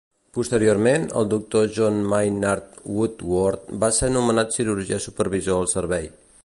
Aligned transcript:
Posteriorment, 0.35 1.03
el 1.19 1.27
doctor 1.33 1.67
John 1.75 1.99
Maynard 2.13 2.81
Woodworth 3.01 3.69
va 3.85 3.93
ser 4.01 4.13
nomenat 4.19 4.57
cirurgià 4.59 5.03
supervisor 5.09 5.59
al 5.61 5.73
servei. 5.79 6.15